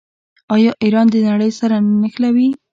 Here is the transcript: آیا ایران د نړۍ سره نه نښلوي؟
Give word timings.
آیا 0.55 0.71
ایران 0.83 1.05
د 1.13 1.15
نړۍ 1.29 1.51
سره 1.59 1.75
نه 1.85 1.93
نښلوي؟ 2.01 2.49